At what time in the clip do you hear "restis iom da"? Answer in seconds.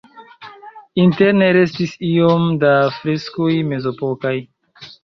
1.59-2.75